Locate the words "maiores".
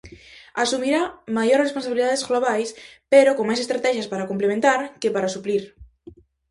1.37-1.65